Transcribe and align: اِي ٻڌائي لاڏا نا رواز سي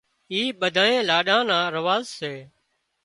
اِي 0.31 0.41
ٻڌائي 0.59 0.97
لاڏا 1.09 1.37
نا 1.49 1.59
رواز 1.75 2.03
سي 2.17 2.33